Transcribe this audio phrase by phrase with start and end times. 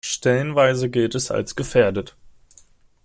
[0.03, 2.15] Stellenweise gilt es als gefährdet.